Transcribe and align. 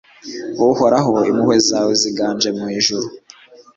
Uhoraho 0.69 1.13
impuhwe 1.29 1.57
zawe 1.69 1.91
ziganje 2.01 2.49
mu 2.57 2.65
ijuru 2.77 3.07